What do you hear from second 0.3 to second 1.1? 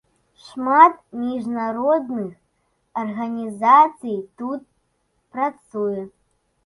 Шмат